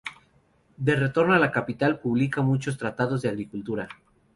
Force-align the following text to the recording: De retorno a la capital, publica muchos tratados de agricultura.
De 0.77 0.95
retorno 0.95 1.35
a 1.35 1.37
la 1.37 1.51
capital, 1.51 1.99
publica 1.99 2.41
muchos 2.41 2.75
tratados 2.79 3.21
de 3.21 3.29
agricultura. 3.29 3.87